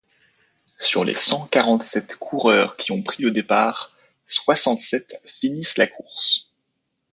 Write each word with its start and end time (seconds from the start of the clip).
Sur 0.79 1.05
les 1.05 1.13
cent-quarante-sept 1.13 2.15
coureurs 2.15 2.75
qui 2.75 2.91
ont 2.91 3.03
pris 3.03 3.21
le 3.21 3.29
départ, 3.29 3.95
soixante-sept 4.25 5.21
finissent 5.41 5.77
la 5.77 5.85
course. 5.85 6.49